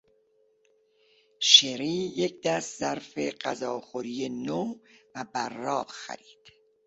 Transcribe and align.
شری 1.39 2.11
یک 2.17 2.41
دست 2.43 2.79
ظرف 2.79 3.17
غذاخوری 3.17 4.29
نو 4.29 4.75
و 5.15 5.25
براق 5.33 5.89
خرید. 5.91 6.39